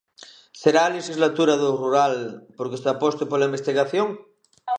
[0.61, 2.13] ¿Será a lexislatura do rural
[2.57, 4.07] porque se aposte pola investigación?